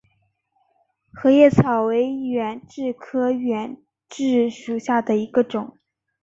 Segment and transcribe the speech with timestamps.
[1.13, 3.77] 合叶草为远志科远
[4.09, 5.77] 志属下的一个种。